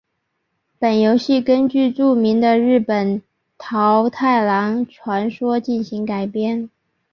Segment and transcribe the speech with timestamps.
[0.79, 3.21] 本游戏根据著名的日本
[3.59, 6.71] 桃太郎传说进行改编。